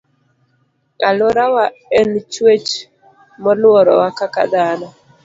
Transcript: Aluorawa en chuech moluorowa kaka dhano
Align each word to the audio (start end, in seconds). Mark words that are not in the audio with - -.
Aluorawa 1.07 1.63
en 1.99 2.09
chuech 2.31 2.69
moluorowa 3.43 4.07
kaka 4.19 4.43
dhano 4.51 4.87